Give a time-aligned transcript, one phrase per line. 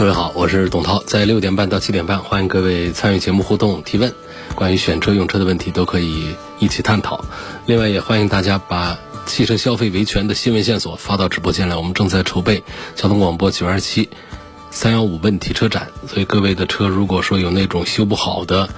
[0.00, 4.10] 各位好，我是董涛，在六点半到七点半，欢迎各位参与节目互动提问，
[4.54, 7.22] 关于选车用车的问题都可以一起探讨。
[7.66, 12.64] 另外，也欢迎大家把汽车消费维权的新闻线索发到直播间来，我们正在筹备
[12.96, 14.08] 交通广播九二七
[14.70, 18.70] 三幺五问题车展，所以各位的车如果说有那种修不好的，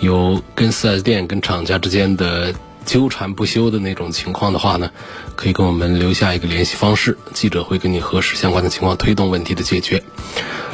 [0.00, 2.52] 有跟四 S 店跟厂家之间的。
[2.88, 4.90] 纠缠不休的那种情况的话呢，
[5.36, 10.02] 可以跟我们留下一个联系方式，记者会跟你核实相关的情况，推动问题的解决。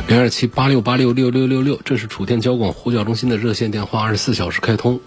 [0.07, 5.01] 零二七八六八六六六六六，这是楚天交广呼叫中心的热线电话，二十四小时开通。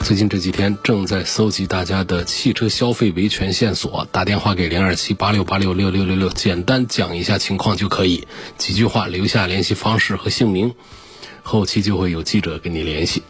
[0.00, 8.26] 最近这几天正在搜集大家的汽车消费维权线索，打电话给零二七八六八六六六六六，简单讲一下情况就可以，
[8.56, 10.72] 几句话留下联系方式和姓名，
[11.42, 13.22] 后期就会有记者跟你联系。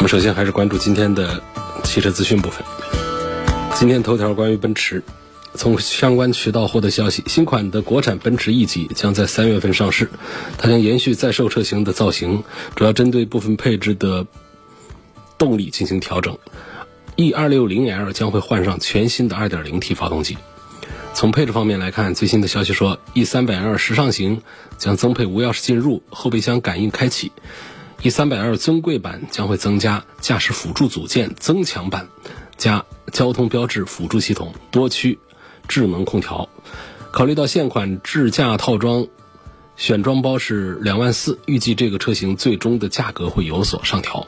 [0.00, 1.42] 我们首先还是关注今天的
[1.84, 2.64] 汽车资讯部分。
[3.74, 5.02] 今天头条关于奔驰，
[5.52, 10.08] 从相关渠道获得消息，新款的国产奔驰 E 级将在三月份上市。
[10.56, 12.42] 它将延续在售车型的造型，
[12.74, 14.26] 主要针对部分配置的
[15.36, 16.38] 动力进行调整。
[17.16, 20.38] E 二六零 L 将会换上全新的二点零 T 发动机。
[21.12, 24.40] 从配置方面来看，最新的消息说，E 三百 L 时尚型
[24.78, 27.32] 将增配无钥匙进入、后备箱感应开启。
[28.02, 32.08] E 三百 L 尊贵版将会增加驾驶辅助组件增强版，
[32.56, 35.18] 加交通标志辅助系统、多区
[35.68, 36.48] 智能空调。
[37.12, 39.06] 考虑到现款智驾套装
[39.76, 44.26] 选装包是两万四，预计这个车型最终的价格会有所上调。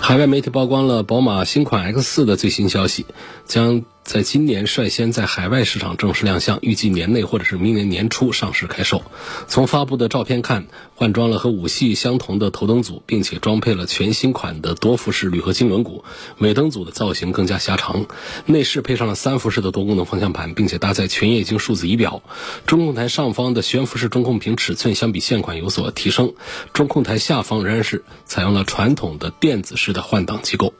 [0.00, 3.06] 海外媒体曝光了宝马新款 X 四的最新消息，
[3.46, 3.82] 将。
[4.04, 9.02] 在今年率先在海外市场正式亮相，预计年内或者是明年年初上市开售。
[9.46, 16.02] 从发布的照片看，换装了和五系相同的头灯组，并且装配了全新款的多辐式铝合金轮毂，
[16.38, 18.06] 尾灯组的造型更加狭长。
[18.44, 22.22] 内饰配上了三辐式的多功能方向盘，并且搭载全液晶数字仪表。
[22.66, 26.34] 中控台上方的悬浮式中控屏尺寸相比现款有所提升，
[26.72, 30.74] 中控台下方仍然是采用了传统的电子式的换挡机构。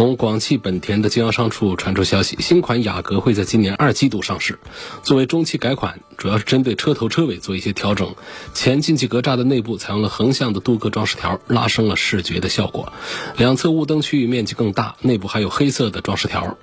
[0.00, 4.58] 从广汽本田的经销商处传出消息，新款雅阁会在今年二季度上市。
[5.02, 8.14] 作为中期改款，主要是针对车头车尾做一些调整。
[8.54, 12.94] 前进气格栅的内部采用了横向的镀铬装饰条，拉升了视觉的效果。
[13.36, 16.56] 两侧雾灯区域面积更大，内部还有黑色的装饰条。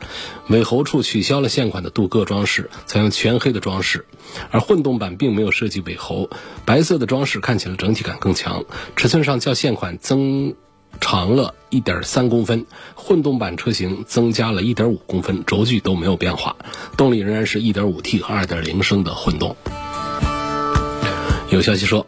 [0.50, 4.08] 尾喉处取消了现款的镀铬装饰，采用全黑的装饰。
[4.50, 6.32] 而混动版并没有设计尾喉，
[6.66, 8.66] 白色的装饰看起来整体感更强。
[8.96, 10.56] 尺寸上较现款增。
[11.00, 12.66] 长了一点三公分，
[12.96, 16.56] 混动版车型增加了一点五公分，轴距都没有变化，
[16.98, 19.56] 动力仍然是一点五 T 和二点零升的混动。
[21.50, 22.08] 有消息说，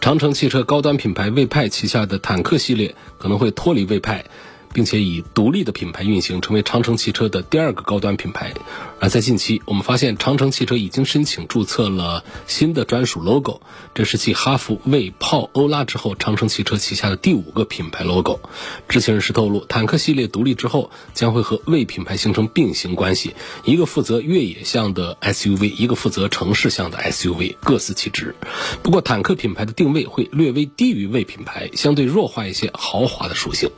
[0.00, 4.24] 长城汽车高端品牌魏派旗下的坦克系列可能会脱离魏派。
[4.72, 8.54] 并且以独立的品牌运行，成为长城汽车的第二个高端品牌。
[9.00, 13.60] 而在近期，我们发现长城汽车已经申请注册了新的专属 logo，
[13.94, 18.40] 这是继哈弗、魏、炮、欧拉之后，长城汽车旗下的第五个品牌 logo。
[18.88, 28.34] 知情人士透露，坦克系列独立之后，将会和魏品牌形成并行关系，一个负责越野向的 SUV，一个负责城市向的 SUV，各司其职。
[28.82, 33.70] 不过，坦克品牌的定位会略微低于魏品牌，相对弱化一些豪华的属性。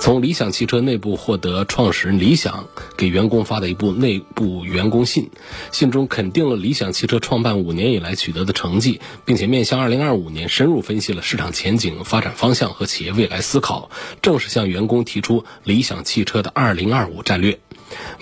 [0.00, 5.30] 从理想汽车内部获得创始人李想给员工发的一部内部员工信，
[5.72, 13.90] 信中肯定了理想汽车创办五年以来取得的成绩，并且面向二零二五年深入分析了市场前景、发展方向和企业未来思考，
[14.22, 17.58] 正式向员工提出理想汽车的二零二五战略。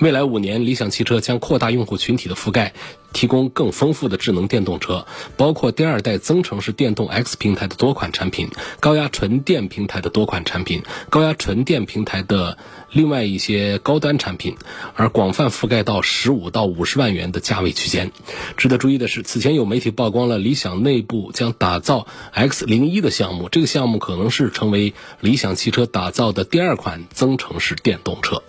[0.00, 2.72] 未来五年，理想汽车将扩大用户群体的覆盖。
[3.12, 5.06] 提供更丰富的智能电动车，
[5.38, 12.58] 包括第二代增程式电动 X 平台的多款产品，高压纯电平台的多款产品，高压纯电平台的
[12.90, 14.56] 另外一些高端产品，
[14.94, 18.12] 而广泛覆盖到十五到五十万元的价位区间。
[18.58, 28.42] 值得注意的是，此前有媒体曝光了理想内部将打造 X 零一的项目，这个项目可能是成为理想汽车打造的第二款增程式电动车。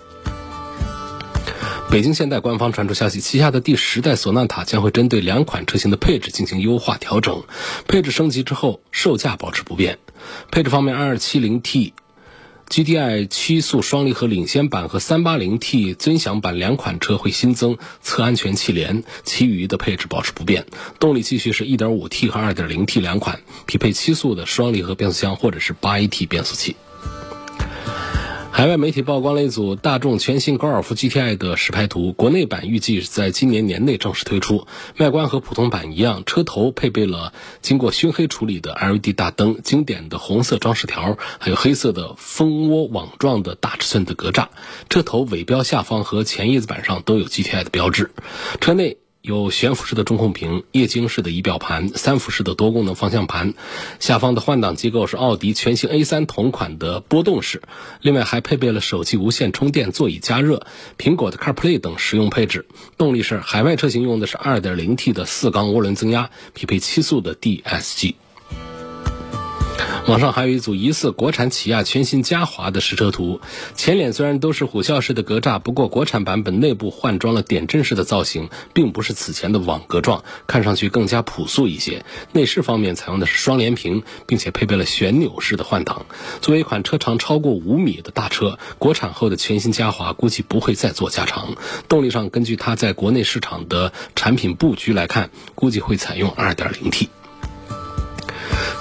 [1.89, 7.43] 北京现代官方传出消息，旗下的第十代索纳塔将会针对两款车型的配置进行优化调整，
[7.87, 9.97] 配置升级之后，售价保持不变。
[10.51, 11.93] 配置方面，270T
[12.69, 20.65] GDI 七速双离合领先版和 380T 尊享版两款车会新增侧安全气帘，其余的配置保持不变。
[20.99, 26.75] 动力继续是 1.5T 和 2.0T 两款，匹配七速的双离合变速箱或者是 8AT 变速器。
[28.57, 34.65] 海外媒体曝光了一组大众全新高尔夫 GTI 的实拍图，国内版预计是在今年年内正式推出。
[34.97, 44.47] 外观和普通版一样，车头配备了经过熏黑处理的 LED 大灯，经典的红色装饰条，还有黑色的蜂窝网状的大尺寸的格栅。
[44.89, 48.09] 车头尾标下方和前叶子板上都有 GTI 的标志。
[48.59, 48.97] 车内。
[49.27, 53.55] 有悬浮式的中控屏、液晶式的仪表盘、三辐式的多功能方向盘，
[53.99, 57.61] 下方的换挡机构是奥迪全新 A3 同款的波动式，
[57.99, 60.65] 另外还配备了手机无线充电、座椅加热、
[60.97, 62.67] 苹果的 CarPlay 等实用配置。
[62.97, 68.15] 动力是海外车型用的是 2.0T 的四缸涡轮增压，匹配七速的 DSG。
[70.07, 73.41] 网上还有一组疑似国产起亚全新嘉华的实车图，
[73.75, 82.05] 前脸虽然都是虎啸式的格栅，不过国产版本内部换装了点阵式的造型，并不是此前的网格状，看上去更加朴素一些。
[82.31, 86.05] 内饰方面采用的是双联屏，并且配备了旋钮式的换挡。
[86.41, 91.55] 作为一款车长超过五米的大车，国产后的全新嘉华估计不会再做加长。
[91.89, 97.16] 动力上，根据它在国内市场的产品布局来看，估计会采用 2.0T。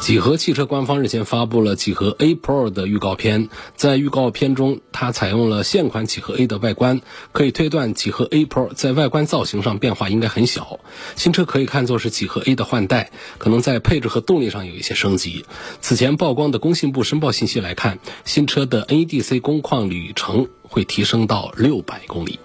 [0.01, 7.01] 几何汽车官方日前发布了几何 A Pro 的预告片，在预告片中，它采用了现款几何 A 的外观，
[7.33, 10.79] 可以推断几何 A Pro 在外观造型上变化应该很小。
[11.17, 15.45] 新车可以看作是几何 A 的换代，可能在配置和动力上有一些升级。
[15.81, 22.39] 此前曝光的工信部申报信息来看，新车的 NEDC 工况里程会提升到六百公里。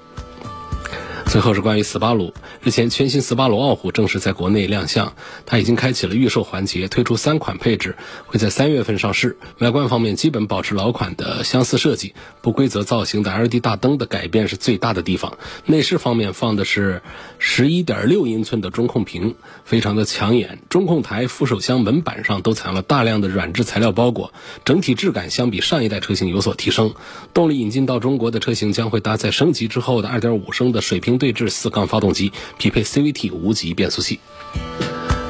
[1.27, 2.33] 最后是关于斯巴鲁。
[2.62, 5.13] 日前，全新斯巴鲁傲虎正式在国内亮相，
[5.45, 7.95] 它已经开启了预售环节，推出三款配置，
[8.25, 9.38] 会在三月份上市。
[9.59, 15.38] 外观方面基本保持老款的相似设计，不规则造型的 LED 大灯的改变是最大的地方。
[15.65, 17.01] 内饰方面放的是
[17.39, 20.59] 十一点六英寸的中控屏，非常的抢眼。
[20.69, 24.33] 中控台、副手箱门板上都采用了大量的软质材料包裹，
[24.65, 26.94] 整体质感相比上一代车型有所提升。
[27.33, 31.11] 动力引进到中国的车型将会搭载升级之后的二点五升的水平。
[31.18, 34.19] 对置四缸发动机，匹配 CVT 无级变速器。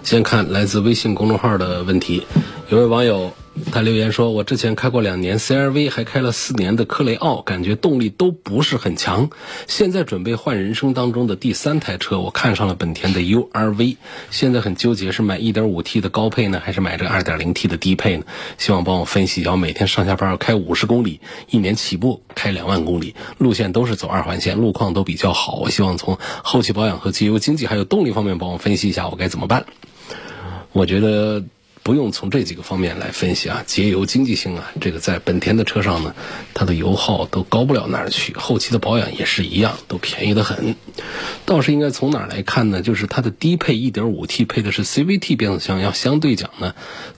[0.03, 2.25] 先看来自微信公众号的问题，
[2.69, 3.33] 有位网友。
[3.71, 9.29] 他留言说：“我之前开过两年 CRV，还开了四年的科雷傲，感觉动力都不是很强。
[9.67, 13.97] 现在准备换人生当中的第三台车，我看上了本田的 URV，
[14.29, 18.23] 现在很纠结是买 1.5T 的高配呢，还是买这 2.0T 的低配呢？
[18.57, 19.41] 希望帮我分析。
[19.43, 21.19] 要每天上下班要开五十公里，
[21.49, 25.55] 一年起步开两万公里，路线都是走二环线，路况都比较好。
[25.57, 29.65] 我希望从后期保养和节油经济还有动力方面帮我分析一下，我该怎么办？
[30.71, 31.43] 我觉得。”
[31.83, 36.15] 不用从这几个方面来分析啊，节油经济性啊，这个在本田的车上呢，
[36.53, 40.75] 它的油耗都高不了哪儿去，后期的保养也是一样，都便宜的很。
[41.45, 42.81] 倒是应该从哪儿来看呢？
[42.81, 46.75] 就是它的低配 1.5T 配的是 CVT 变速箱，要相对讲呢，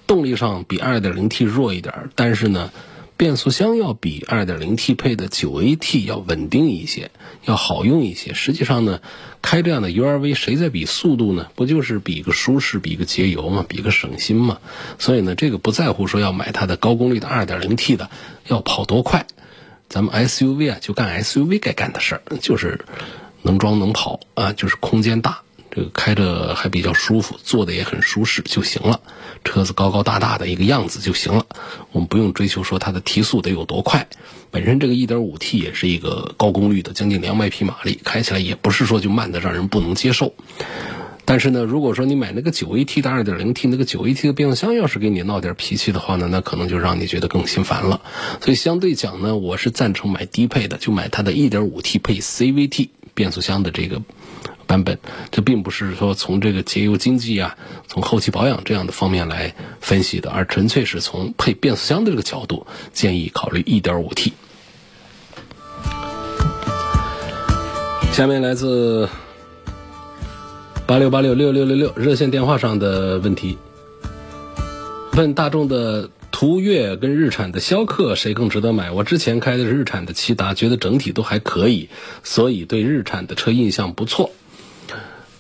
[0.08, 2.72] 动力上比 2.0T 弱一点，但是呢。
[3.16, 7.12] 变速箱要比 2.0T 配的 9AT 要稳定一些，
[7.46, 8.34] 要好用一些。
[8.34, 9.02] 实际上呢，
[9.42, 11.48] 开这样的 URV 谁在比速度呢？
[11.56, 14.60] 不就是比个舒适、比个节油嘛，比个省心嘛？
[15.00, 18.10] 所以呢，这个不在乎说要买它的高功率的 2.0T 的
[18.48, 19.26] 要跑多快，
[19.90, 22.86] 咱们 SUV 啊就干 SUV 该干的事儿，就是
[23.42, 25.42] 能装能跑啊，就是空间大。
[25.76, 29.02] 这个开着还比较舒服，坐的也很舒适就行了。
[29.44, 31.48] 车子高高大大的一个样子就行了，
[31.92, 34.08] 我们不用追求说它的提速得有多快。
[34.52, 40.36] 本身这个 1.5T 也是一个高功率的，将近两百匹马力，开起来也不是说就慢的让人不能接受。
[41.26, 48.02] 但是呢，如果说你买那个 9AT 的 2.0T，那个 9AT 的变速箱要是给你闹点脾气的话呢，那可能就让你觉得更心烦了。
[48.42, 54.04] 所以相对讲呢，我是赞成买低配的，就买它的 1.5T 配 CVT 变速箱的这个。
[54.66, 54.98] 版本，
[55.32, 64.34] 这并不是说从这个节油经济啊，从后期保养这样的方面来分析的，而纯粹是从配变速箱的这个角度，建议考虑 1.5T。
[68.12, 69.10] 下面来自
[70.86, 73.58] 八六八六六六六六热线电话上的问题，
[75.14, 78.92] 问大众的途岳跟日产的逍客谁更值得买？
[78.92, 81.90] 我之前开的是日产的骐达，觉得整体都还可以，
[82.24, 84.30] 所以对日产的车印象不错。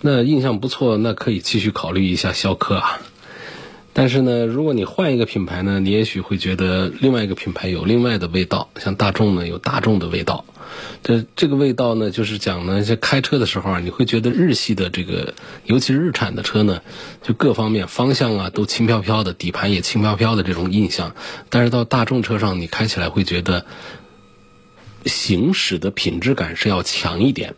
[0.06, 3.00] 那印象不错，那可以继续考虑一下逍客啊。
[3.94, 10.44] 但是呢，如果你换一个品牌呢，你也许会觉得另外一个品牌有另外的味道，像大众呢有大众的味道。
[11.04, 16.82] 这这个味道呢，就是讲呢，在开车的时候啊，你会觉得日系的这个，尤其是日产的车呢，
[17.22, 21.16] 就各方面方向啊都轻飘飘的，底盘也轻飘飘的这种印象。
[21.50, 23.66] 但是到大众车上，你开起来会觉得
[25.06, 27.56] 行驶的品质感是要强一点。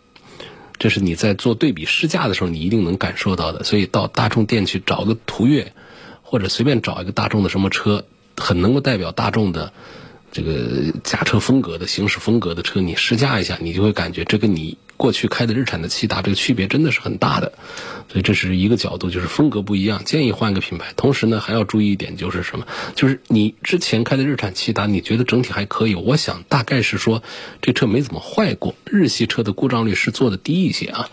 [0.78, 3.64] 这是你在做对比试驾的时候，你一定能感受到的。
[3.64, 5.74] 所以到大众店去找个途岳。
[6.28, 8.04] 或者随便找一个大众的什么车，
[8.36, 9.72] 很能够代表大众的
[10.32, 14.76] 这个驾车风格的行驶风格的车，你试驾一下，你就会感觉这跟你。
[14.98, 17.54] 过去开的日产的骐达，这个区别真的是很大的，
[18.12, 20.94] 所以这是一个角度，就是风格不一样，建议换一个品牌。
[20.96, 22.66] 同时呢，还要注意一点，就是什么？
[22.96, 25.96] 就是你之前开的日产骐达，你觉得整体还可以？
[25.96, 27.22] 我想大概是说
[27.62, 31.10] 这车没怎么坏过，日系车的故障率是做的低一些啊。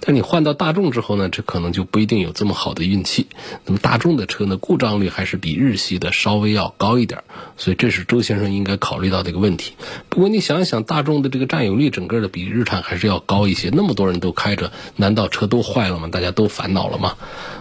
[0.00, 3.26] 但你换到大众之后呢，这可能就不一定有这么好的运气。
[3.64, 7.24] 那么大众的车呢，故障率还是比日系的稍微要高一点，
[7.56, 9.72] 所以这是周先生应该考虑到的一个问题。
[10.08, 13.23] 不过你想一想，大众的这个占有率整个的比日产还是要。
[13.26, 16.08] 高一些，那么多人都开着，难道车都坏了吗？
[16.10, 17.16] 大家都烦恼了吗？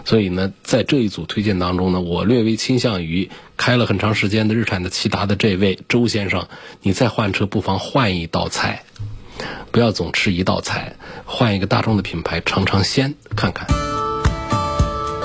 [0.05, 6.47] 所以呢，在这一组推荐当中呢，我略微倾向于开了很长时间的日产的骐达的这位周先生，
[6.81, 8.83] 你再换车不妨换一道菜，
[9.71, 13.67] 不要总吃一道菜，换一个大众的品牌尝尝鲜，看看。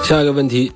[0.04, 0.72] 下一个问题，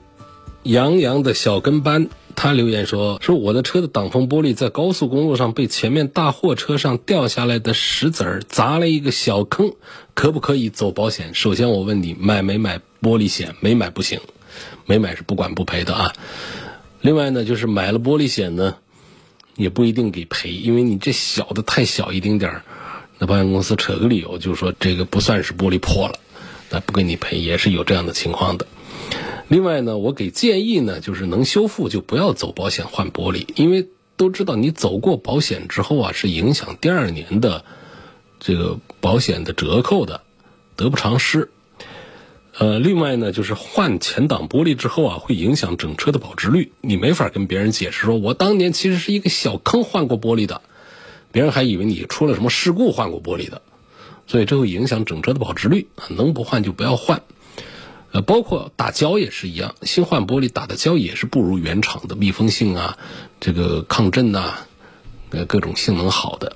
[0.62, 2.08] 杨洋的小跟班。
[2.34, 9.74] 他留言说：“说我的车的挡风玻璃在高速公路上被前面大货车上掉下来的石子儿砸了一个小坑，
[10.14, 11.34] 可不可以走保险？
[11.34, 13.54] 首先我问你买没买玻璃险？
[13.60, 14.20] 没买不行，
[14.86, 16.12] 没买是不管不赔的啊。
[17.00, 18.76] 另外呢，就是买了玻璃险呢，
[19.56, 22.64] 也不一定给赔，因为你这小的太小一丁点儿，
[23.18, 26.18] 那保险公司扯个理由，就是说这个不算是玻璃破了，
[26.70, 28.66] 那不给你赔也是有这样的情况的。”
[29.52, 37.62] 另外呢，我给建议呢，就是能修复就不要走保险换玻璃，因为都知道你走过保险之后啊，是影响第二年的
[38.40, 40.22] 这个保险的折扣的，
[40.74, 41.50] 得不偿失。
[42.56, 50.62] 呃，另外呢，就是换前挡玻璃之后啊，会影响整车的保值率，你没法跟别人解释说我当年其实是一个小坑换过玻璃的，
[51.30, 53.60] 别人还以为你出了什么事故换过玻璃的，
[54.26, 57.20] 所以这会影响整车的保值率，能不换就不要换。
[58.12, 62.98] 呃，包括打胶也是一样，新换玻璃打的胶也是不如原厂的密封性啊，
[63.40, 64.54] 这个抗震呐，
[65.30, 66.54] 呃，各种性能好的。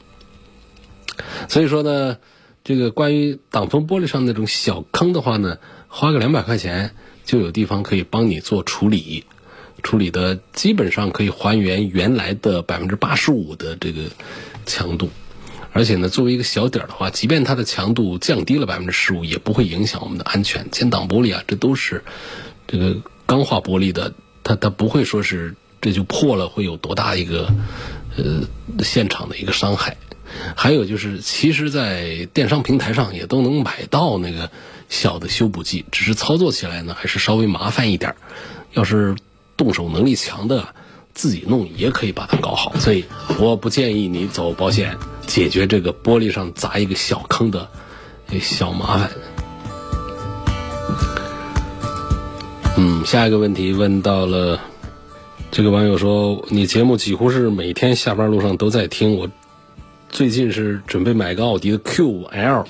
[1.48, 2.18] 所以说呢，
[2.62, 5.56] 这个关于挡风玻璃上那种小坑的话呢，
[5.88, 6.94] 花个两百块钱
[7.24, 9.24] 就有地方可以帮你做处理，
[9.82, 14.02] 处理的基本上可以还原原来的百分之八十五的这个
[14.66, 15.08] 强度。
[15.76, 20.70] 而且呢，作为一个小点儿的话，即便它的强度降低了百分之十五，也不会影响我们的安全。
[20.72, 22.02] 前挡玻璃啊，这都是
[22.66, 27.52] 这个钢化玻璃的，它它不会说是这就破了会有多大一个
[28.16, 28.42] 呃
[28.82, 29.98] 现场的一个伤害。
[30.56, 34.50] 还有就是，其实，在电商平台上也都能买到那个
[34.88, 38.16] 小的修补剂，只是操作起来呢还是稍微麻烦一点儿。
[38.72, 39.14] 要是
[39.58, 40.68] 动手能力强的。
[41.16, 43.02] 自己弄也可以把它搞好，所以
[43.38, 44.98] 我不建议你走保险
[45.36, 47.68] 解决这个玻璃上砸一个小坑的
[48.40, 49.10] 小麻烦。
[52.78, 54.58] 嗯，下一个问题问到了，
[55.50, 59.28] 这个网友说你节目几乎是每天下班路上都在听，我
[60.08, 62.64] 最近是准备买个奥迪的 Q5L。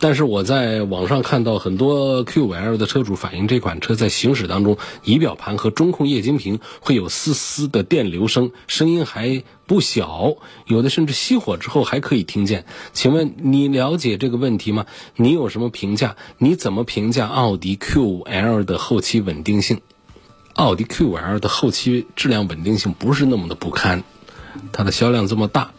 [0.00, 10.36] 但是我在网上看到很多 Q5L 的车主反映，这款车在行驶当中，仪表盘和中控液晶屏会有丝丝的电流声，声音还不小，
[10.66, 12.64] 有的甚至熄火之后还可以听见。
[12.92, 14.86] 请问你了解这个问题吗？
[15.16, 16.16] 你有什么评价？
[16.38, 19.80] 你怎么评价奥迪 Q5L 的后期稳定性？
[20.54, 24.04] 奥迪 Q5L 的后期质量稳定性不是那么的不堪，
[24.72, 25.72] 它的销量这么大。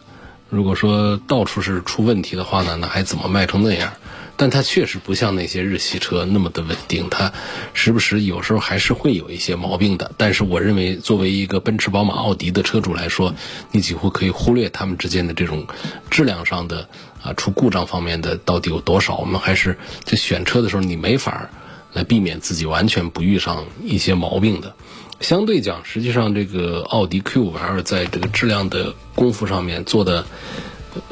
[0.50, 3.92] 如果说到处是出问题的话呢，那还怎么卖成那样？
[4.36, 7.32] 但它确实不像那些日系车那么的稳定，它
[7.72, 10.10] 时不时有时候还是会有一些毛病的。
[10.16, 13.34] 但是我认为，作为一个奔驰、宝马、奥迪的车主来说，
[13.70, 15.66] 你几乎可以忽略他们之间的这种
[16.10, 16.88] 质量上的
[17.22, 19.18] 啊出故障方面的到底有多少。
[19.18, 21.50] 我们还是在选车的时候，你没法
[21.92, 24.74] 来避免自己完全不遇上一些毛病的。
[25.20, 30.24] 相对讲，实际上这个奥迪 Q5L 在这个质量的功夫上面做的，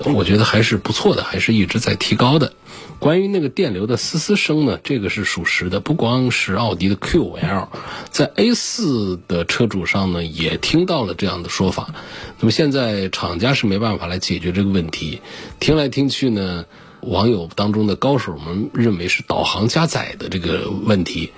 [0.05, 2.55] 我觉得还是不错的，还是一直在提高的。
[2.99, 7.69] 关于那个电流的嘶嘶声呢，这个是属实的，不光是奥迪的 Q5L，
[8.11, 11.95] 在 A4 的车主上呢也听到了这样的说法。
[12.41, 15.21] 那么现在厂家是没办法来解决这个问题，
[15.61, 16.65] 听来听去呢，
[17.03, 21.31] 网友当中的高手们认为是导航加载的这个问题。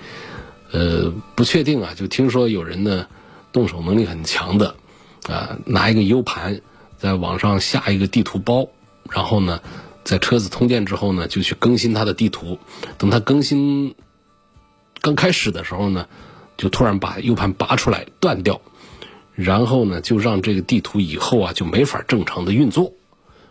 [0.71, 3.07] 呃，不确定啊，就听说有人呢，
[3.51, 4.75] 动手能力很强的，
[5.27, 6.61] 啊，拿一个 U 盘，
[6.97, 8.69] 在网上下一个地图包，
[9.09, 9.59] 然后呢，
[10.03, 12.57] 在车子通电之后呢，就去更新它的地图。
[12.97, 13.95] 等它更新
[15.01, 16.07] 刚开始的时候呢，
[16.57, 18.61] 就突然把 U 盘拔出来断掉，
[19.35, 22.93] 然后呢，就让这个地图以后啊就没法正常的运作。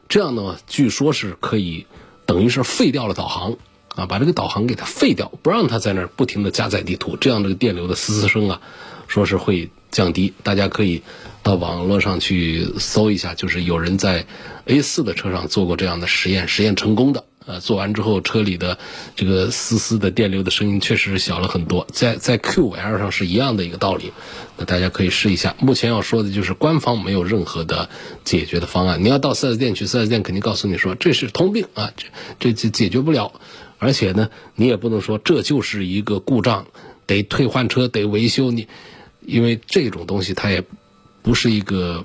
[0.08, 1.86] 这样呢，据说是可以
[2.24, 3.56] 等于是废掉了导航。
[4.00, 8.60] 啊，把这个导航给它废掉，不让它在那儿不停的加载地图，这样这个电流的嘶嘶声啊，
[9.08, 10.32] 说是会降低。
[10.42, 11.02] 大家可以
[11.42, 14.24] 到网络上去搜一下，就是有人在
[14.64, 17.24] A 四的车上做过这样的实验，实验成功的。
[17.46, 18.78] 呃，做完之后车里的
[19.16, 21.86] 这个嘶嘶的电流的声音确实是小了很多。
[21.90, 24.12] 在在 QL 上是一样的一个道理，
[24.58, 25.56] 那大家可以试一下。
[25.58, 27.88] 目前要说的就是官方没有任何的
[28.24, 29.02] 解决的方案。
[29.02, 32.06] 你要到 4S 店去，4S 店肯定告诉你说这是通病啊，这
[32.38, 33.32] 这这解决不了。
[33.80, 36.66] 而且呢，你也不能说这就是一个故障，
[37.06, 38.68] 得退换车，得维修你，
[39.26, 40.62] 因为这种东西它也
[41.22, 42.04] 不是一个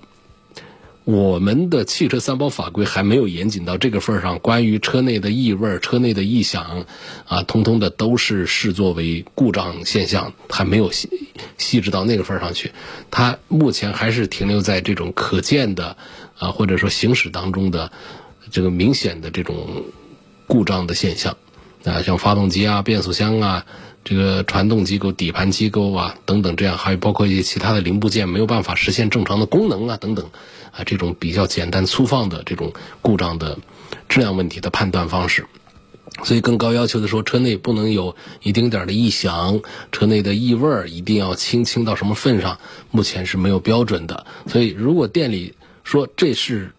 [1.04, 4.40] 我们的汽车三包法规还没有严谨到这个份上。
[4.40, 6.86] 关于车内的异味、车内的异响
[7.28, 11.10] 啊，通通的都是视作为故障现象，还没有细
[11.58, 12.72] 细致到那个份上去。
[13.12, 15.98] 它目前还是停留在这种可见的
[16.40, 17.92] 啊，或者说行驶当中的
[18.50, 19.84] 这个明显的这种
[20.48, 21.38] 故障的现象。
[21.86, 23.66] 啊，像发动机啊、变速箱啊、
[24.04, 30.26] 这个传动机构、底盘机构啊等等，这样还有包括一些其他的零部件没有办法实现正常的功能啊等等，
[30.72, 32.74] 啊，这种比较简单粗放的这种
[33.04, 33.60] 故障的
[34.10, 35.46] 质量问题的判断方式，
[36.24, 39.62] 所以更高要求的说，车内不能有一丁点的异响，
[39.92, 42.58] 车内的异味一定要轻轻到什么份上，
[42.90, 44.26] 目前是没有标准的。
[44.48, 46.74] 所以如果店里说这是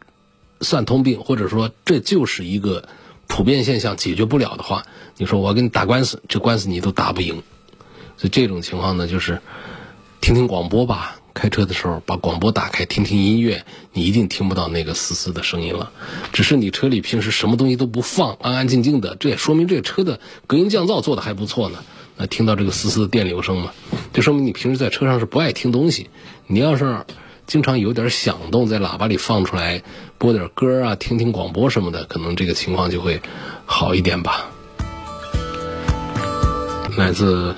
[0.60, 2.88] 算通病，或者说这就是一个。
[3.26, 4.84] 普遍现象解决不了的话，
[5.16, 7.42] 你说我跟你打官司，这官司你都打不赢。
[8.16, 9.40] 所以这种情况呢，就是
[10.20, 11.16] 听听广播吧。
[11.34, 15.92] 开车的时候把广播打开，听听音乐，你一定听不到那个嘶嘶的声音了。
[16.32, 21.84] 只是你车里平时什么东西都不放，安安静静的，这也说明这个车的隔音降噪做的还不错呢。
[22.16, 23.74] 那听到这个嘶嘶的电流声嘛，
[24.14, 26.08] 就说明你平时在车上是不爱听东西。
[26.46, 27.04] 你要是
[27.46, 29.82] 经常有点响动，在喇叭里放出来。
[30.18, 33.20] 播点歌啊，听听广播什么的，可能这个情况就会
[33.66, 34.50] 好一点吧。
[36.96, 37.54] 来自。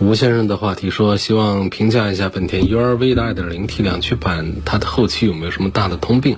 [0.00, 6.36] 吴先生的话题说：“希望评价一下本田 URV 的 2.0T 两驱版，它的后期有没有什么大的通病？”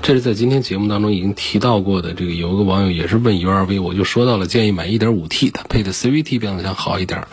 [0.00, 2.14] 这是在今天节目当中已经提到过的。
[2.14, 7.26] 这个有个网友也是问 URV，我就说到了，建议买 1.5T，它配的 CVT 变速箱好一点。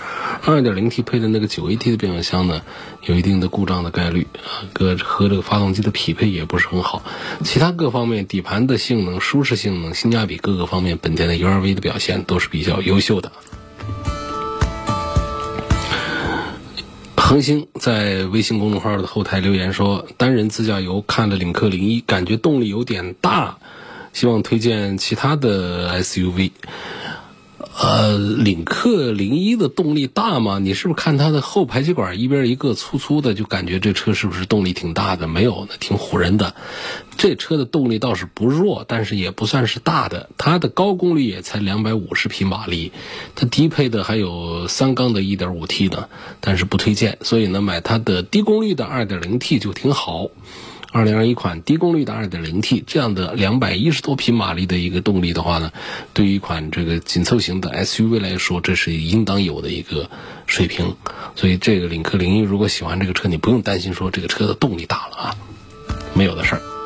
[0.43, 2.61] 2.0T 配的那个 9AT 的变速箱呢，
[3.05, 7.03] 有一定的故障的概率啊，和和这个发动机的匹配也不是很好。
[7.45, 13.31] 其他各方面，底盘的性能、舒适性能、性价比各个方面，本田的 URV 的表现都是比较优秀的。
[17.29, 23.55] 恒星在微信公众号的后台留言说：“单人自驾游看了领克零一，感觉动力有点大，
[24.13, 26.49] 希望推荐其他的 SUV。”
[27.81, 30.59] 呃，领克零一的动力大吗？
[30.59, 35.29] 你是不是看它的后排气管一边一个粗粗的，就感觉这车是不是动力挺大的？
[35.29, 36.55] 没有，呢挺唬人的。
[37.17, 40.29] 这车的动力倒是不弱，但是也不算是大的。
[40.37, 42.91] 它的高功率也才两百五十匹马力，
[43.35, 46.09] 它低配的还有三缸的一点五 T 的，
[46.41, 47.17] 但是不推荐。
[47.21, 50.27] 所以呢，买它的低功率的二点零 T 就挺好。
[50.91, 55.71] 二零二一款低功率的二点零 T 这样的两百一十多匹马力的一个动力的话呢，
[56.13, 60.10] 对于一款这个紧凑型的 SUV 来说，这是应当有的一个
[60.47, 60.95] 水平。
[61.36, 65.36] 所以这个领克零一如果喜欢这个车，你不用担心说这个车的动力大了啊，
[66.15, 66.78] 没有的事儿。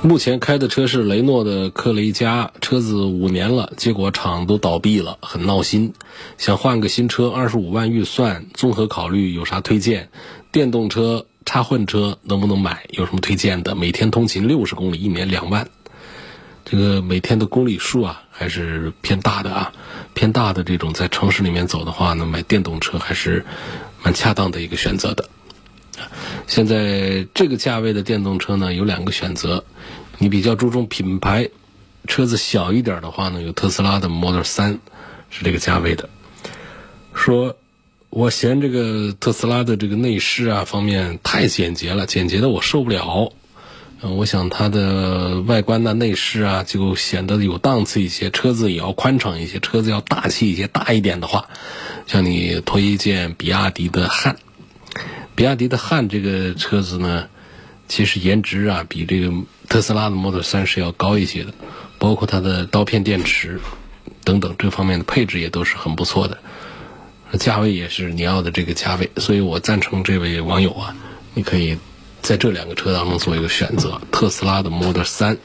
[0.00, 5.92] 目前开的车是雷诺的科雷嘉，车子五年了，结果厂都倒闭了，很闹心。
[6.38, 10.08] 想换个新车，二十五万预算，综合考虑有啥推荐？
[10.52, 12.86] 电动车、插混车能不能买？
[12.90, 13.74] 有什么推荐的？
[13.74, 15.68] 每天通勤六十公里，一年两万，
[16.64, 19.72] 这个每天的公里数啊，还是偏大的啊，
[20.14, 23.44] 偏大的这种在城市里面走的话呢，买电动车还是
[24.02, 25.28] 蛮恰当的一个选择的。
[26.46, 29.64] 现在这个价位的电动车呢，有两个选择。
[30.20, 31.48] 你比较注重品牌，
[32.08, 34.78] 车子小一点的话呢，有特斯拉的 Model 3，
[35.30, 36.08] 是这个价位的。
[37.14, 37.56] 说，
[38.10, 43.32] 我嫌这个特斯拉的这个内饰啊方面太简洁了，简洁的我受不了。
[44.00, 50.66] 嗯，我想它的外观呢、内饰啊，就显得有档次一些，车子也要宽敞一些，车子要大气一些。
[50.66, 51.48] 大一点的话，
[52.06, 54.36] 像你推荐比亚迪的汉。
[55.34, 57.28] 比亚迪的汉这个车子呢，
[57.86, 59.32] 其实颜值啊比这个
[59.68, 61.54] 特斯拉的 Model 3是要高一些的，
[61.98, 63.60] 包括它的刀片电池
[64.24, 66.38] 等等这方面的配置也都是很不错的，
[67.38, 70.94] 价位也是你要的这个价位，所以我赞成这位网友啊，
[71.34, 71.78] 你可以
[72.20, 75.36] 在这两个车当中做一个选择：特斯拉的 Model 3，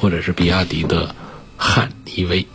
[0.00, 1.14] 或者是比亚迪的
[1.56, 2.46] 汉 EV。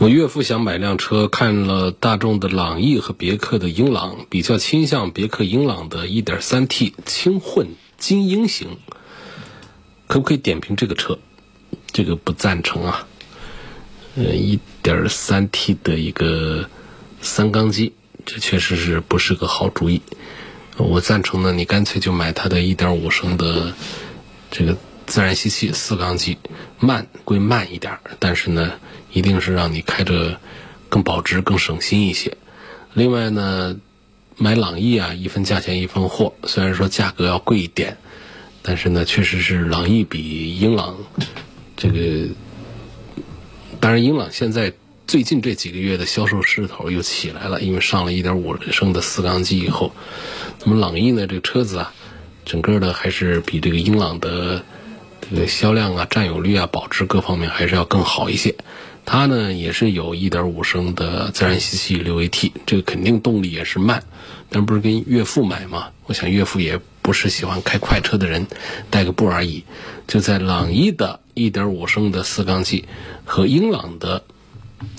[0.00, 8.76] 我岳父想买辆车，看了大众的朗逸和别克的英朗，比较倾向别克英朗的 1.3T 轻混精英型，
[10.06, 11.18] 可不可以点评这个车？
[11.92, 13.08] 这个不赞成啊。
[14.14, 14.26] 呃
[14.84, 16.70] ，1.3T 的一个
[17.20, 17.92] 三缸机，
[18.24, 20.00] 这确实是不是个好主意。
[20.76, 23.74] 我赞成呢，你干脆就买它的1.5升的
[24.52, 24.76] 这个
[25.08, 26.38] 自然吸气四缸机，
[26.78, 28.74] 慢归慢一点，但是呢。
[29.10, 30.38] 一定是让你开着
[30.90, 32.36] 更保值、更省心一些。
[32.92, 33.74] 另外呢，
[34.36, 36.34] 买朗逸啊，一分价钱一分货。
[36.44, 37.96] 虽然说价格要贵一点，
[38.60, 40.94] 但是呢，确实是朗逸比英朗
[41.74, 42.28] 这个。
[43.80, 44.74] 当然，英朗现在
[45.06, 49.90] 最近这几个月的销售势头又起来了，因为上了一点五升的四缸机以后。
[50.64, 51.94] 那么朗逸呢，这个车子啊，
[52.44, 54.62] 整个的还是比这个英朗的
[55.30, 58.54] 这个销量啊、占有率啊、保值各方面还是要更好一些。
[59.04, 64.02] 它呢也是有1.5升的自然吸气六 AT，这个肯定动力也是慢，
[64.50, 65.88] 但不是跟岳父买嘛？
[66.06, 68.46] 我想岳父也不是喜欢开快车的人，
[68.90, 69.64] 带个步而已。
[70.06, 72.84] 就在朗逸的1.5升的四缸机
[73.24, 74.24] 和英朗的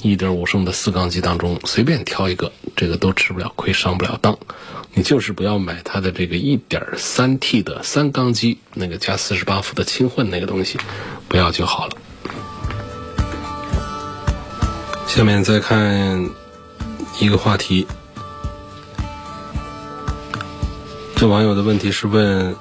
[0.01, 4.37] 1.5升的四缸机当中随便挑一个，这个都吃不了亏，上不了当。
[4.93, 10.77] 你就是不要买它的这个 1.3T 的三缸机，那个加48伏的轻混那个东西，
[11.27, 11.93] 不要就好了。
[15.07, 16.29] 下面再看
[17.19, 17.85] 一个话题，
[21.15, 22.55] 这网友的问题是问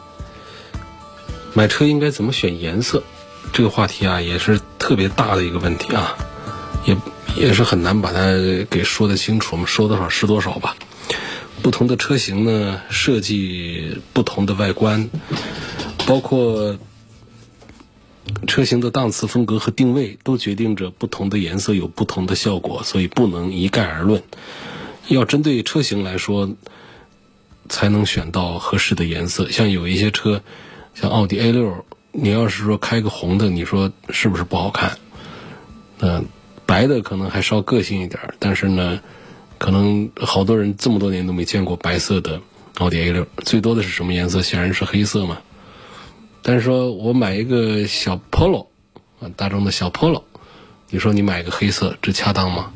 [1.54, 3.02] 买车应该怎么选颜色？
[3.52, 6.14] 这个话题啊也是特别大的一个问题啊，
[6.88, 6.96] 也
[7.36, 8.32] 也是很难把它
[8.70, 9.54] 给说得清楚。
[9.54, 10.74] 我们说多少是多少吧。
[11.62, 15.08] 不同的车型呢，设计不同的外观，
[16.06, 16.76] 包括。
[18.46, 24.22] 车型的档次、风格和定位都决定着不同的颜色有不同的效果，所以不能一概而论。
[25.08, 26.50] 要针对车型来说，
[27.70, 29.48] 才能选到合适的颜色。
[29.48, 30.42] 像有一些车，
[30.94, 34.98] 像奥迪 A 六，你要是说开个红的，你说是不是不好看？
[36.00, 36.26] 嗯，
[36.68, 39.00] 白的可能还稍个性一点，但是呢，
[39.56, 42.42] 可能好多人这么多年都没见过白色的
[42.76, 44.42] 奥迪 A 六，最多的是什么颜色？
[44.42, 45.38] 显然是黑色嘛。
[46.42, 48.66] 但是说我买一个小 Polo，
[49.18, 50.24] 啊，大众的小 Polo，
[50.90, 52.70] 你说你买个黑色，这恰当吗？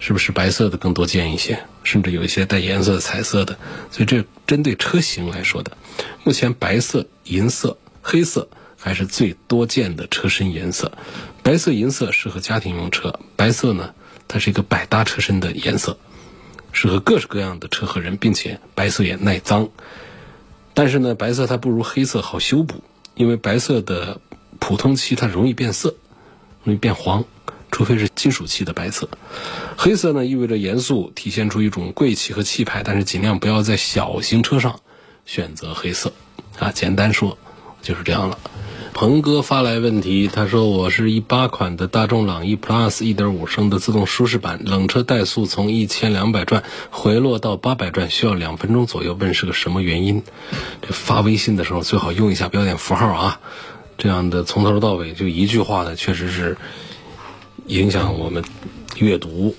[0.00, 1.62] 是不是白色的更多见一些？
[1.84, 3.56] 甚至有一些带颜色彩色的，
[3.92, 5.76] 所以这针对车型来说的，
[6.24, 8.48] 目前白色、银色、黑色
[8.80, 10.90] 还是最多见的车身颜色。
[11.42, 13.94] 白色、银色适合家庭用车，白色呢，
[14.26, 15.98] 它是一个百搭车身的颜色，
[16.72, 19.68] 适合各式各样的车和人，并且白色也耐脏。
[20.74, 22.82] 但是呢，白色它不如黑色好修补。
[23.16, 24.18] 因为白色的
[24.58, 25.94] 普通漆它容易变色，
[26.64, 27.24] 容易变黄，
[27.70, 29.10] 除非是金属漆的白色。
[29.76, 34.80] 黑色呢意味着严肃，体现出一种贵气和气派，但是尽量不要在小型车上
[35.26, 36.14] 选择黑色。
[36.58, 37.36] 啊，简单说
[37.82, 38.38] 就是这样了。
[38.92, 50.22] 鹏哥发来问题，他说：“我是一八款的大众朗逸 Plus 一点五升的自动舒适版，冷车怠速从一千两百转回落到八百转需要两分钟左右，问是个什么原因？
[50.82, 53.40] 这发微信的时候最好用一下标点符号啊，
[53.96, 56.58] 这样的从头到尾就一句话的，确实是
[57.66, 58.44] 影响我们
[58.98, 59.54] 阅读。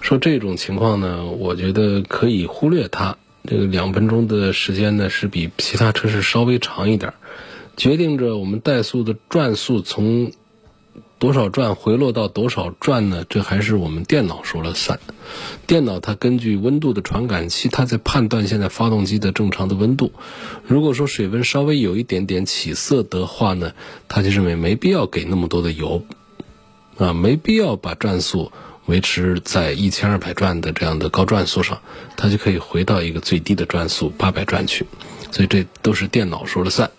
[0.00, 3.16] 说这种情况呢，我觉得可以忽略它。
[3.46, 7.12] 这个两分钟的时间呢，是比其他车是稍微长一点。”
[7.76, 10.32] 决定着我们怠速的转速从
[11.18, 13.24] 多少转回落到多少转呢？
[13.28, 15.00] 这还是我们电脑说了算。
[15.66, 20.12] 电脑它根据温度的传感器，它在判断现在发动机的正常的温度。
[20.66, 23.72] 如果说水温稍微有一点点起色的话呢，
[24.06, 26.04] 它就认为没必要给那么多的油，
[26.98, 28.52] 啊，没必要把转速
[28.86, 31.80] 维持在一千二百转的这样的高转速上，
[32.16, 34.86] 它就可以回到一个最低的转速八百转去。
[35.30, 36.90] 所以这都是电脑说了算。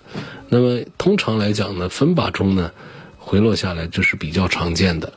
[0.49, 2.71] 那么通常来讲呢，分把钟呢
[3.17, 5.13] 回落下来这是比较常见的。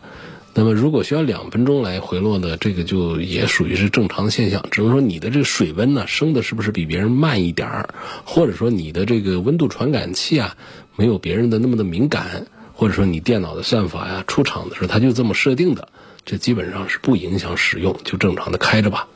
[0.55, 4.65] 那么如果需要两分钟来回落呢，这个就也属于是正常的现象。
[4.71, 10.57] 只能说你的这个水温呢升的是不是比别人慢一点儿，或者说你的这个温度传感器啊
[10.97, 15.89] 没有别人的那么的敏感，或者说你电脑的算法呀出厂的时候它就这么设定的，
[16.25, 19.07] 这基本上是不影响使用，就正常的开着吧。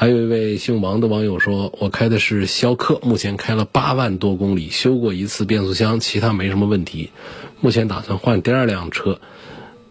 [0.00, 7.10] 还有一位姓王的网友说：“我开的是逍客，目前开了八万多公里，修过一次变速箱，其他没什么问题。
[7.60, 9.18] 目前打算换第二辆车，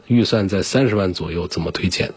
[0.08, 2.13] 预算在三十万左右，怎么推荐？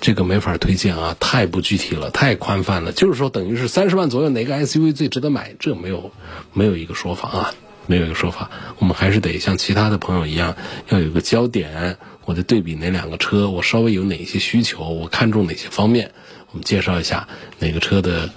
[0.00, 2.92] 这个没法推荐啊，太不具体了，太宽泛了。
[2.92, 5.56] 就是说，等于是三十万左右哪个 SUV 最值得买？
[5.58, 6.12] 这没有
[6.52, 7.54] 没有一个说法啊，
[7.88, 8.52] 没有一个说法。
[8.78, 10.54] 我们还是得像其他的朋友一样，
[10.90, 11.96] 要有个焦点。
[12.24, 16.12] 我得对比哪两个车，我稍微有哪些需求，我看中哪些方面。”
[16.52, 17.26] 我们介绍一下
[17.58, 18.30] 哪个车的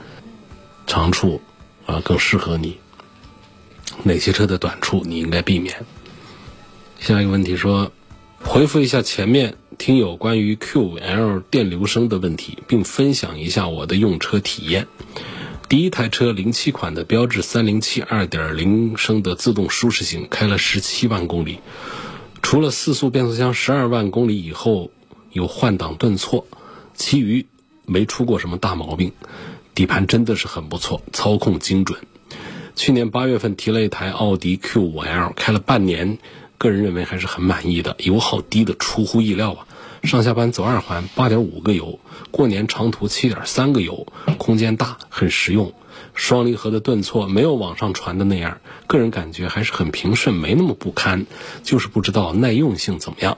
[0.87, 1.41] 长处
[1.85, 2.77] 啊更适合你，
[4.03, 5.85] 哪些车的短处你应该避免。
[6.99, 7.91] 下一个问题说，
[8.41, 14.87] 回复一下前面听友关于 Q5L 电流声的问题，并分享一下我的用车体验。
[15.67, 21.59] 第一台车零七款的标致三零七二点零升的自动舒适型，开了十七万公里，
[22.41, 24.91] 除了四速变速箱十二万公里以后
[25.31, 26.47] 有换挡顿挫，
[26.93, 27.45] 其余。
[27.85, 29.11] 没出过什么大毛病，
[29.73, 31.99] 底盘真的是很不错，操控精准。
[32.75, 36.17] 去年八月份提了一台奥迪 Q5L，开了半年，
[36.57, 39.67] 个人认为还是很满意的，油耗低的出乎意料啊！
[40.03, 41.99] 上下班走二环八点五个油，
[42.31, 45.73] 过年长途七点三个油，空间大，很实用。
[46.13, 51.25] 双离合的顿挫没有网上传的那样，个人感觉还是很平顺，没那么不堪，
[51.63, 53.37] 就是不知道耐用性怎么样。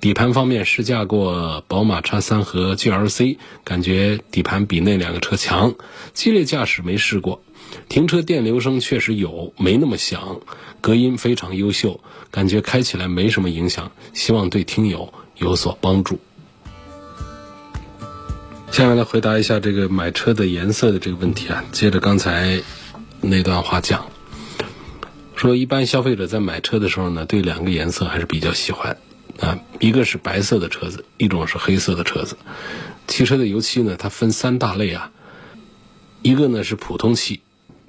[0.00, 5.74] 底盘方面试驾过宝马 X3 和 GLC，感觉底盘比那两个车强。
[6.12, 7.42] 激烈驾驶没试过，
[7.88, 10.40] 停车电流声确实有，没那么响，
[10.80, 13.90] 隔音非常优秀，感觉开起来没什么影响。
[14.12, 16.18] 希望对听友有所帮助。
[18.70, 21.64] 下面来回答一下这个买车的颜色的这个问题啊。
[21.72, 22.60] 接着刚才
[23.20, 24.06] 那段话讲，
[25.36, 28.98] 说一般消费者在买车的时候呢，对两个颜色还是比较喜欢
[29.40, 32.36] 啊，一个是白色的车子，一种是黑色的车子。
[33.06, 35.12] 汽车的油漆呢，它分三大类啊，
[36.22, 37.40] 一个呢是普通漆，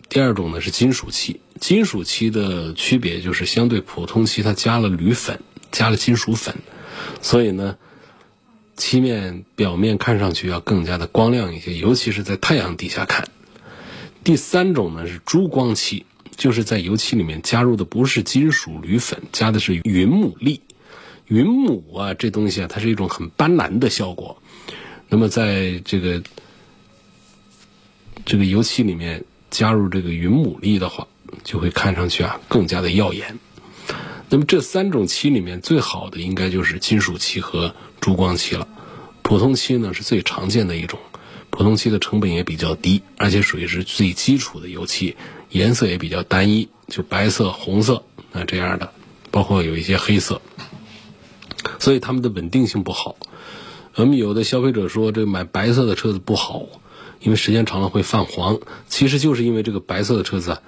[0.09, 1.39] 第二种呢是金属漆。
[1.59, 5.39] 金属漆的区别就是相对普通漆，它加了铝粉，
[5.71, 6.55] 加了金属粉，
[7.21, 7.77] 所以呢。
[8.77, 13.29] 漆面表面看上去要更加的光亮一些，尤其是在太阳底下看。
[14.21, 16.05] 第三种呢是珠光漆，
[16.35, 20.59] 就是在油漆里面加入的不是金属铝粉，加的是云母粒。
[21.27, 24.41] 云母啊，这东西啊，它是一种很斑斓的效果。
[25.09, 26.21] 那么在这个
[28.25, 31.07] 这个油漆里面加入这个云母粒的话，
[31.43, 33.37] 就会看上去啊更加的耀眼。
[34.29, 38.67] 那么这三种漆里面最好的应该就是金属漆和珠光漆了。
[39.21, 40.99] 普通漆呢是最常见的一种，
[41.49, 45.15] 普通漆的成本也比较低，而且属于是最基础的油漆，
[45.49, 48.91] 颜色也比较单一，就白色、红色啊这样的，
[49.31, 50.41] 包括有一些黑色，
[51.79, 53.15] 所以它们的稳定性不好。
[53.95, 56.65] 我们有的消费者说这买白色的车子不好，
[57.19, 60.61] 因为时间长了会泛黄，其实就是因为这个白色的车子啊。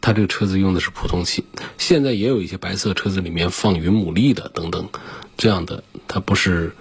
[0.00, 1.44] 它这个车子用的是普通漆，
[1.78, 4.90] 现在也有一些白色车子里面放云母粒的等等，
[5.38, 6.76] 这样的它不是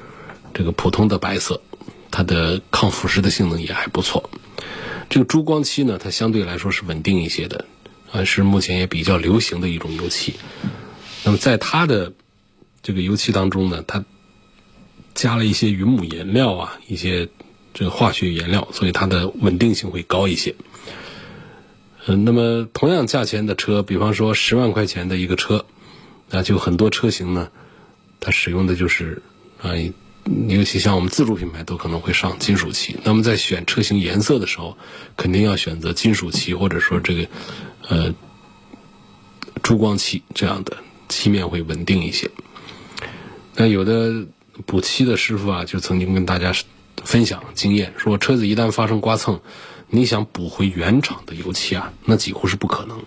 [0.54, 1.62] 这个普通的白色，
[2.12, 4.30] 它的抗腐蚀的性能也还不错。
[5.10, 7.64] 这个珠光漆呢，它相对来说是稳定一些的，
[8.12, 10.34] 啊，是目前也比较流行的一种油漆。
[11.24, 12.12] 那么在它的
[12.84, 14.04] 这个油漆当中呢，它
[15.16, 17.30] 加了一些云母颜料啊，一些
[17.74, 20.54] 这个化学颜料，所以它的稳定性会高一些。
[22.06, 25.66] 嗯，那么同样价钱的车，比方说十万块钱的一个车，
[26.30, 27.50] 那就很多车型呢，
[28.20, 29.22] 它使用的就是
[29.62, 29.72] 啊，
[30.50, 32.98] 尤其像我们自主品牌都可能会上金属漆。
[33.06, 34.78] 那么在选车型颜色的时候，
[35.16, 37.28] 肯定要选择金属漆，或者说这个
[37.88, 38.14] 呃
[39.62, 40.76] 珠光漆这样的
[41.08, 42.30] 漆面会稳定一些。
[43.56, 44.26] 那有的
[44.66, 46.54] 补漆的师傅啊，就曾经跟大家
[47.04, 49.40] 分享经验，说车子一旦发生刮蹭。
[49.96, 53.04] 你想补回原厂的油漆啊，那几乎是不可能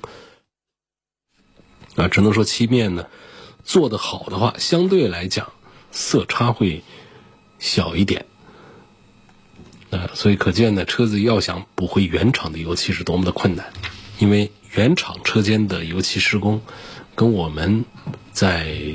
[1.97, 3.07] 啊，只能说漆面呢
[3.65, 5.51] 做的好的话，相对来讲
[5.91, 6.85] 色差会
[7.59, 8.27] 小一点
[9.91, 13.73] 啊，所以可见呢，车子要想补回原厂的油漆是多么的困难，
[14.21, 16.63] 因为原厂车间的油漆施工
[17.17, 17.85] 跟我们
[18.31, 18.95] 在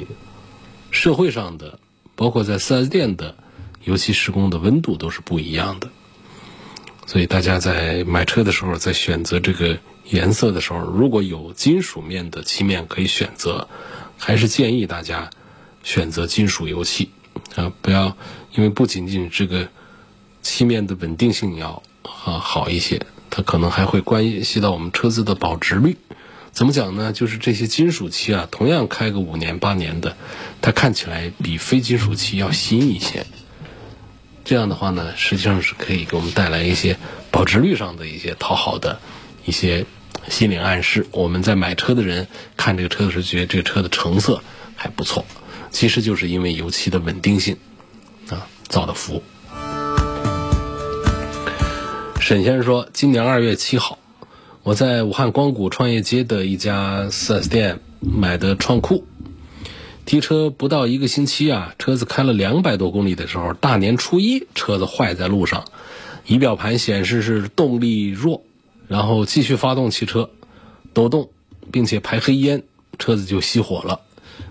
[0.92, 1.80] 社会上的，
[2.16, 3.36] 包括在 4S 店的
[3.86, 5.90] 油漆施工的温度都是不一样的。
[7.08, 13.68] 所以大家在买车的时候，在选择这个颜色的时候，如果有金属面的漆面可以选择，
[14.18, 15.30] 还是建议大家
[15.84, 17.10] 选择金属油漆
[17.56, 18.16] 啊，不要
[18.54, 19.68] 因为不仅仅这个
[20.42, 25.98] 漆面的稳定性要啊好一些，它可能还会关系到我们车子的保值率。
[26.52, 27.14] 怎么讲呢？
[27.14, 30.18] 就是这些金属漆啊，同样开个五年八年的，
[30.62, 33.26] 它看起来比非金属漆要新一些。
[34.44, 36.98] 这样的话呢，实际上是可以给我们带来一些
[37.32, 39.00] 保值率上的一些讨好的
[39.46, 39.86] 一些
[40.28, 41.08] 心理暗示。
[41.12, 44.44] 我们在买车的人看这个车的时候，觉得这个车的成色
[44.76, 45.26] 还不错，
[45.72, 47.58] 其实就是因为油漆的稳定性
[48.30, 49.24] 啊造的福。
[52.20, 53.98] 沈先生说，今年二月七号，
[54.64, 59.04] 我在武汉光谷创业街的一家 4S 店买的创酷。
[60.06, 65.66] 提车不到一个星期啊，车子开了两百多公里的时候，大年初一车子坏在路上，
[66.28, 68.44] 仪表盘显示是动力弱，
[68.88, 70.30] 然后继续发动汽车，
[70.94, 71.30] 抖动，
[71.72, 72.62] 并且排黑烟，
[73.00, 74.02] 车子就熄火了。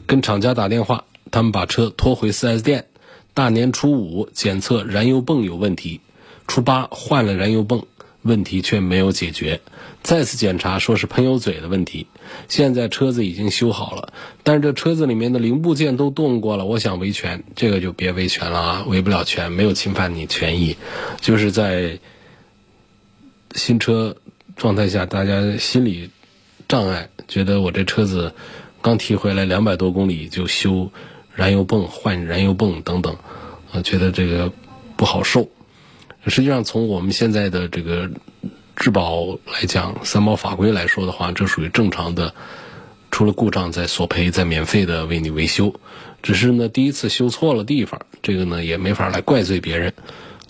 [0.07, 2.87] 跟厂家打电话，他们把车拖回 4S 店。
[3.33, 6.01] 大年初五检测燃油泵有问题，
[6.49, 7.85] 初八换了燃油泵，
[8.23, 9.61] 问题却没有解决。
[10.03, 12.07] 再次检查，说是喷油嘴的问题。
[12.49, 16.65] 现在车子已经修好了，但是这车子里面的零部件都动过了。
[16.65, 20.77] 我想维权，这个就别维权了啊，维不了权，没有侵犯你权益，
[21.21, 21.99] 就是在
[23.55, 24.17] 新车
[24.57, 26.09] 状态下，大家心理
[26.67, 28.33] 障碍，觉得我这车子
[28.81, 30.91] 刚提回来两百多公里就修
[31.35, 33.17] 燃油泵、换燃油泵等等，
[33.73, 34.51] 啊，觉得这个
[34.97, 35.47] 不好受。
[36.27, 38.11] 实际上，从我们现在的这个。
[38.77, 42.33] 质保来讲，三包法规来说的话，这属于正常的，
[43.11, 45.75] 出了故障再索赔，再免费的为你维修。
[46.23, 49.93] 只是呢，第一次修错了地方，这个呢也没法来怪罪别人。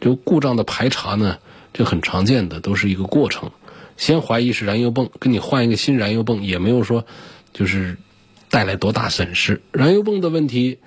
[0.00, 1.38] 就故障的排查呢，
[1.72, 3.50] 这很常见的，都是一个过程。
[3.96, 7.04] 先怀疑是燃油泵，给你换一个新燃油泵，也没有说
[7.52, 7.96] 就是
[8.48, 9.60] 带来多大损失。
[9.72, 10.78] 燃油泵的问题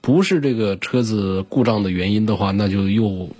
[0.00, 3.30] 不是这个车子故障的原因的话，那就又。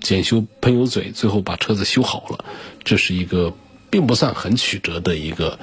[0.00, 2.44] 检修喷油嘴，最后把车子修好了，
[2.82, 3.52] 这是一个
[3.90, 5.58] 并不算很曲折的一个，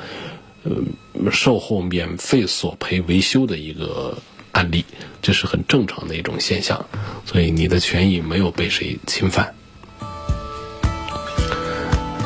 [0.64, 0.72] 呃，
[1.32, 4.18] 售后免费索赔维修的一个
[4.52, 4.86] 案例，
[5.22, 6.86] 这是很正常的一种现象，
[7.26, 9.54] 所以你的权益没有被谁侵犯。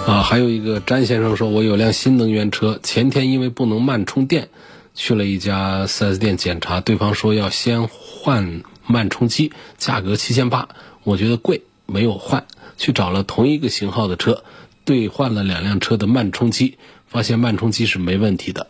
[0.07, 4.49] 啊，还有一个詹先生说，我有辆新能源车，前天因为不能慢充电，
[4.95, 10.67] 去了一家 4S 店检查，对方说要先换慢充机，价格七千八，
[11.03, 11.61] 我觉得贵。
[11.91, 12.45] 没有换，
[12.77, 14.43] 去找了同一个型号的车，
[14.85, 16.77] 兑换了两辆车的慢充机，
[17.07, 18.67] 发现慢充机是没问题的。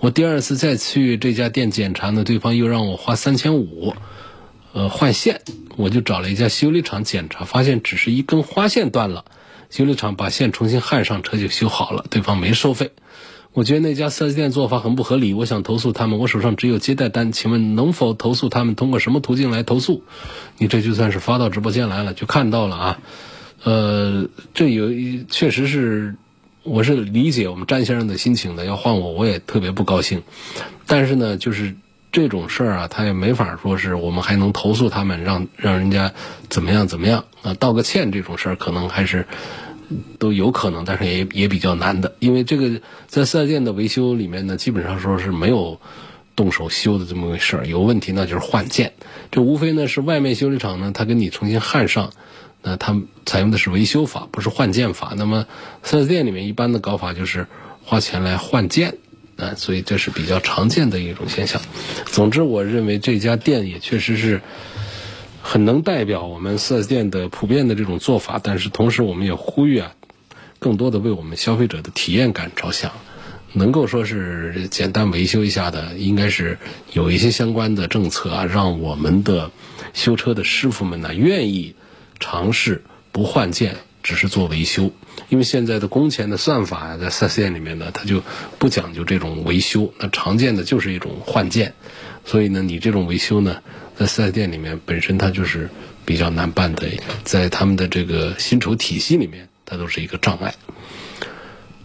[0.00, 3.94] 我第二次再去这家店检查呢，对方又让我花三千五，
[4.72, 5.40] 呃，换线。
[5.76, 9.26] 我就找了一家修理厂检查，发现只是一根花线断了，
[9.68, 12.92] 修理厂把线重新焊上，车就修好了，对方没收费。
[13.56, 16.18] 我觉得那家四 S 店做法很不合理，我想投诉他们。
[16.18, 18.74] 我手上只有接待单，请问能否投诉他们？
[18.74, 20.02] 通过什么途径来投诉？
[20.58, 22.98] 你这就算是发到直播间来了，就看到了啊。
[23.64, 24.90] 呃，这有
[25.30, 26.16] 确实是，
[26.64, 28.66] 我是理解我们詹先生的心情的。
[28.66, 30.22] 要换我，我也特别不高兴。
[30.86, 31.74] 但是呢，就是
[32.12, 36.12] 这种事儿啊，他也没法说是我们还能投诉他们，让让人家
[36.50, 37.54] 怎么样怎么样啊？
[37.54, 39.26] 道个歉这种事儿，可能还是。
[40.18, 45.80] 都有可能，但是也也比较难的，因为这个在四 S 店的维修里面呢，基本上说是没有
[46.34, 47.66] 动手修的这么回事儿。
[47.66, 48.94] 有问题那就是换件，
[49.30, 52.12] 这无非呢是外面修理厂呢，他给你重新焊上，
[52.62, 55.14] 那他采用的是维修法，不是换件法。
[55.16, 55.46] 那么
[55.82, 57.46] 四 S 店里面一般的搞法就是
[57.84, 58.98] 花钱来换件，
[59.36, 61.60] 啊，所以这是比较常见的一种现象。
[62.06, 64.40] 总之，我认为这家店也确实是。
[65.48, 69.94] 很能代表我们四 S 店的普遍的这种做法，但是同时我们也呼吁啊，
[70.58, 72.90] 更多的为我们消费者的体验感着想，
[73.52, 76.58] 能够说是简单维修一下的，应该是
[76.92, 79.52] 有一些相关的政策啊，让我们的
[79.94, 81.76] 修车的师傅们呢愿意
[82.18, 82.82] 尝试
[83.12, 84.90] 不换件，只是做维修。
[85.28, 88.20] 因为现在的工钱的算法啊，在四 S 店里面呢，它就
[88.58, 91.74] 不讲究这种维修，那常见的就是一种换件，
[92.24, 93.62] 所以呢，你这种维修呢。
[93.98, 95.70] 在四 S 店里面，本身它就是
[96.04, 96.86] 比较难办的，
[97.24, 100.54] 在他们的这个薪酬体系里面，它都是一个障碍。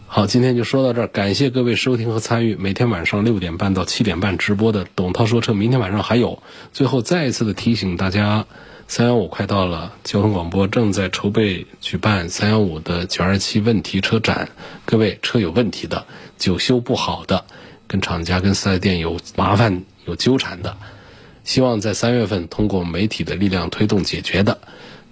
[0.08, 2.56] 好，今天就说到这儿，感谢各位收听和参与。
[2.58, 6.44] 每天晚上六点半到七点半直播的董涛说车，明天晚上还有。
[6.74, 8.46] 最后再一次的提醒大家，
[8.90, 14.50] 三幺五快到了，交通广播正在筹备举办三幺五的九二七问题车展。
[14.84, 16.06] 各位车有问题的，
[16.38, 17.46] 久修不好的，
[17.88, 20.76] 跟厂家跟四 S 店有麻烦有纠缠的。
[21.52, 24.62] 希望在三月份通过媒体的力量推动解决的，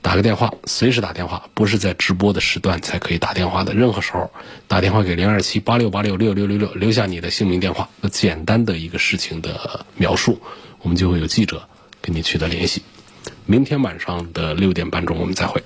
[0.01, 4.31] 打个电话，随时打电话，不是在直播的时段才可以打电话的，任何时候
[4.65, 10.39] 打电话给零二七八六八六六六六六，留下你的姓名电话和简单的一个事情的描述，
[10.81, 11.67] 我们就会有记者
[12.01, 12.83] 跟你取得联系。
[13.45, 15.61] 明天晚上的六点半钟，我们再会。